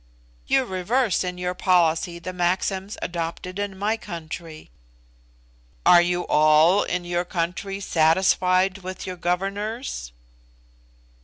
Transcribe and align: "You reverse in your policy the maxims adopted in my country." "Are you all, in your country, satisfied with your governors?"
"You 0.47 0.65
reverse 0.65 1.23
in 1.23 1.37
your 1.37 1.53
policy 1.53 2.17
the 2.17 2.33
maxims 2.33 2.97
adopted 3.03 3.59
in 3.59 3.77
my 3.77 3.97
country." 3.97 4.71
"Are 5.85 6.01
you 6.01 6.25
all, 6.25 6.81
in 6.81 7.05
your 7.05 7.23
country, 7.23 7.79
satisfied 7.79 8.79
with 8.79 9.05
your 9.05 9.15
governors?" 9.17 10.11